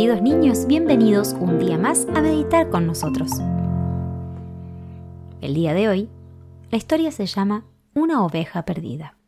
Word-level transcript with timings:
queridos 0.00 0.22
niños, 0.22 0.66
bienvenidos 0.66 1.34
un 1.34 1.58
día 1.58 1.76
más 1.76 2.06
a 2.14 2.22
meditar 2.22 2.70
con 2.70 2.86
nosotros. 2.86 3.32
El 5.42 5.52
día 5.52 5.74
de 5.74 5.90
hoy, 5.90 6.08
la 6.70 6.78
historia 6.78 7.12
se 7.12 7.26
llama 7.26 7.66
Una 7.92 8.24
oveja 8.24 8.64
perdida. 8.64 9.18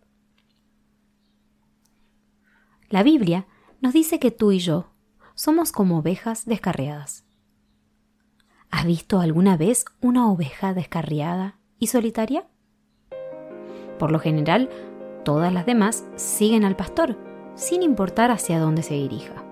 La 2.88 3.02
Biblia 3.02 3.46
nos 3.82 3.92
dice 3.92 4.18
que 4.18 4.30
tú 4.30 4.50
y 4.50 4.60
yo 4.60 4.86
somos 5.34 5.72
como 5.72 5.98
ovejas 5.98 6.46
descarriadas. 6.46 7.26
¿Has 8.70 8.86
visto 8.86 9.20
alguna 9.20 9.58
vez 9.58 9.84
una 10.00 10.26
oveja 10.32 10.72
descarriada 10.72 11.58
y 11.78 11.88
solitaria? 11.88 12.46
Por 13.98 14.10
lo 14.10 14.18
general, 14.18 14.70
todas 15.22 15.52
las 15.52 15.66
demás 15.66 16.06
siguen 16.16 16.64
al 16.64 16.76
pastor, 16.76 17.18
sin 17.56 17.82
importar 17.82 18.30
hacia 18.30 18.58
dónde 18.58 18.82
se 18.82 18.94
dirija. 18.94 19.51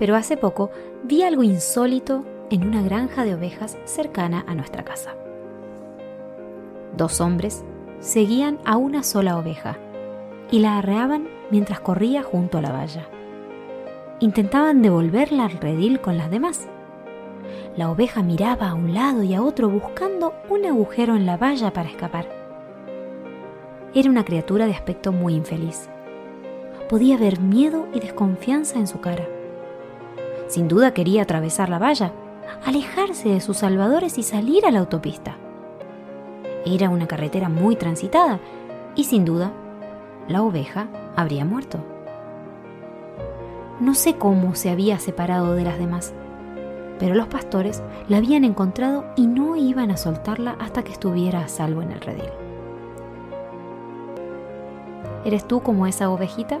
Pero 0.00 0.16
hace 0.16 0.36
poco 0.36 0.70
vi 1.04 1.22
algo 1.22 1.44
insólito 1.44 2.24
en 2.50 2.66
una 2.66 2.82
granja 2.82 3.24
de 3.24 3.34
ovejas 3.34 3.78
cercana 3.84 4.44
a 4.48 4.56
nuestra 4.56 4.84
casa. 4.84 5.14
Dos 6.96 7.20
hombres 7.20 7.64
seguían 8.00 8.58
a 8.64 8.76
una 8.76 9.04
sola 9.04 9.38
oveja 9.38 9.78
y 10.50 10.58
la 10.58 10.78
arreaban 10.78 11.28
mientras 11.52 11.78
corría 11.78 12.24
junto 12.24 12.58
a 12.58 12.62
la 12.62 12.72
valla. 12.72 13.06
Intentaban 14.18 14.82
devolverla 14.82 15.44
al 15.44 15.52
redil 15.52 16.00
con 16.00 16.18
las 16.18 16.32
demás 16.32 16.68
la 17.76 17.90
oveja 17.90 18.22
miraba 18.22 18.68
a 18.68 18.74
un 18.74 18.94
lado 18.94 19.22
y 19.22 19.34
a 19.34 19.42
otro 19.42 19.70
buscando 19.70 20.34
un 20.48 20.66
agujero 20.66 21.14
en 21.14 21.24
la 21.24 21.36
valla 21.36 21.72
para 21.72 21.88
escapar. 21.88 22.26
Era 23.94 24.10
una 24.10 24.24
criatura 24.24 24.66
de 24.66 24.74
aspecto 24.74 25.12
muy 25.12 25.34
infeliz. 25.34 25.88
Podía 26.88 27.16
ver 27.16 27.40
miedo 27.40 27.86
y 27.94 28.00
desconfianza 28.00 28.78
en 28.78 28.86
su 28.86 29.00
cara. 29.00 29.26
Sin 30.50 30.68
duda 30.68 30.92
quería 30.92 31.22
atravesar 31.22 31.70
la 31.70 31.78
valla, 31.78 32.12
alejarse 32.66 33.30
de 33.30 33.40
sus 33.40 33.56
salvadores 33.56 34.18
y 34.18 34.22
salir 34.22 34.66
a 34.66 34.70
la 34.70 34.80
autopista. 34.80 35.38
Era 36.66 36.90
una 36.90 37.06
carretera 37.06 37.48
muy 37.48 37.76
transitada 37.76 38.38
y 38.94 39.04
sin 39.04 39.24
duda 39.24 39.50
la 40.28 40.42
oveja 40.42 40.88
habría 41.16 41.46
muerto. 41.46 41.78
No 43.80 43.94
sé 43.94 44.16
cómo 44.16 44.54
se 44.54 44.68
había 44.68 44.98
separado 44.98 45.54
de 45.54 45.64
las 45.64 45.78
demás 45.78 46.12
pero 47.00 47.14
los 47.14 47.28
pastores 47.28 47.82
la 48.08 48.18
habían 48.18 48.44
encontrado 48.44 49.06
y 49.16 49.26
no 49.26 49.56
iban 49.56 49.90
a 49.90 49.96
soltarla 49.96 50.56
hasta 50.60 50.84
que 50.84 50.92
estuviera 50.92 51.40
a 51.40 51.48
salvo 51.48 51.80
en 51.80 51.92
el 51.92 52.00
redil. 52.00 52.28
¿Eres 55.24 55.48
tú 55.48 55.62
como 55.62 55.86
esa 55.86 56.10
ovejita? 56.10 56.60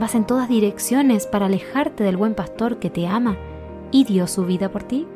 ¿Vas 0.00 0.14
en 0.14 0.26
todas 0.26 0.48
direcciones 0.48 1.26
para 1.26 1.46
alejarte 1.46 2.02
del 2.02 2.16
buen 2.16 2.34
pastor 2.34 2.78
que 2.78 2.90
te 2.90 3.06
ama 3.06 3.36
y 3.92 4.04
dio 4.04 4.26
su 4.26 4.44
vida 4.46 4.70
por 4.70 4.82
ti? 4.82 5.06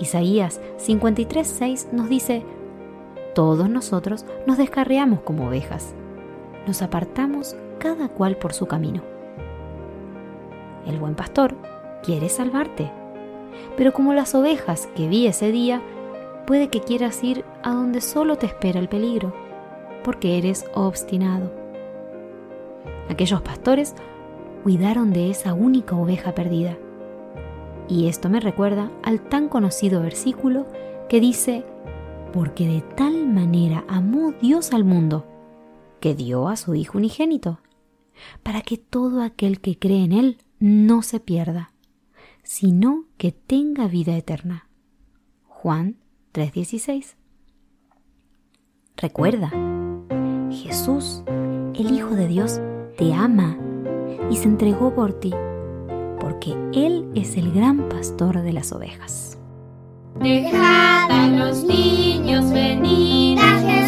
Isaías 0.00 0.60
53:6 0.78 1.92
nos 1.92 2.08
dice, 2.08 2.42
todos 3.34 3.68
nosotros 3.68 4.24
nos 4.46 4.58
descarriamos 4.58 5.20
como 5.20 5.46
ovejas, 5.46 5.94
nos 6.66 6.82
apartamos 6.82 7.54
cada 7.78 8.08
cual 8.08 8.36
por 8.36 8.52
su 8.52 8.66
camino 8.66 9.02
el 10.86 10.98
buen 10.98 11.14
pastor, 11.14 11.54
quiere 12.02 12.28
salvarte. 12.28 12.90
Pero 13.76 13.92
como 13.92 14.14
las 14.14 14.34
ovejas 14.34 14.88
que 14.94 15.08
vi 15.08 15.26
ese 15.26 15.52
día, 15.52 15.82
puede 16.46 16.68
que 16.68 16.80
quieras 16.80 17.22
ir 17.22 17.44
a 17.62 17.70
donde 17.70 18.00
solo 18.00 18.36
te 18.36 18.46
espera 18.46 18.80
el 18.80 18.88
peligro, 18.88 19.32
porque 20.02 20.38
eres 20.38 20.64
obstinado. 20.74 21.61
Aquellos 23.08 23.42
pastores 23.42 23.94
cuidaron 24.62 25.12
de 25.12 25.30
esa 25.30 25.54
única 25.54 25.96
oveja 25.96 26.34
perdida. 26.34 26.78
Y 27.88 28.06
esto 28.06 28.28
me 28.28 28.40
recuerda 28.40 28.90
al 29.02 29.20
tan 29.20 29.48
conocido 29.48 30.02
versículo 30.02 30.66
que 31.08 31.20
dice, 31.20 31.64
porque 32.32 32.66
de 32.66 32.80
tal 32.80 33.26
manera 33.26 33.84
amó 33.88 34.32
Dios 34.40 34.72
al 34.72 34.84
mundo, 34.84 35.26
que 36.00 36.14
dio 36.14 36.48
a 36.48 36.56
su 36.56 36.74
Hijo 36.74 36.98
unigénito, 36.98 37.60
para 38.42 38.62
que 38.62 38.78
todo 38.78 39.22
aquel 39.22 39.60
que 39.60 39.78
cree 39.78 40.04
en 40.04 40.12
Él 40.12 40.38
no 40.58 41.02
se 41.02 41.20
pierda, 41.20 41.72
sino 42.42 43.04
que 43.18 43.32
tenga 43.32 43.88
vida 43.88 44.16
eterna. 44.16 44.68
Juan 45.46 45.96
3:16. 46.32 47.16
Recuerda, 48.96 49.50
Jesús, 50.50 51.22
el 51.74 51.90
Hijo 51.92 52.14
de 52.14 52.28
Dios, 52.28 52.60
te 52.96 53.12
ama 53.12 53.56
y 54.30 54.36
se 54.36 54.44
entregó 54.44 54.94
por 54.94 55.12
ti, 55.12 55.34
porque 56.20 56.56
Él 56.72 57.10
es 57.14 57.36
el 57.36 57.52
gran 57.52 57.88
pastor 57.88 58.42
de 58.42 58.52
las 58.52 58.72
ovejas. 58.72 59.38
Dejad 60.20 61.10
a 61.10 61.26
los 61.28 61.64
niños 61.64 62.50
venir 62.52 63.38
a 63.38 63.58
Jesús. 63.60 63.81